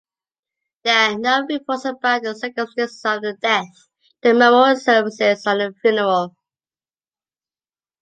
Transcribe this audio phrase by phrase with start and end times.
[0.83, 3.67] There are no reports about the circumstances of the death,
[4.23, 6.35] the memorial services and the funeral.